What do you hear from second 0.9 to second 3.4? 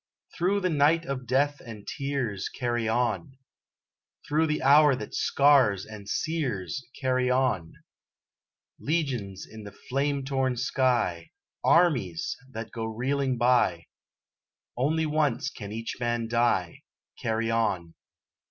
of death and tears, Carry on!